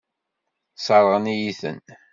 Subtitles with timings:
[0.77, 1.79] Sseṛɣen-iyi-ten.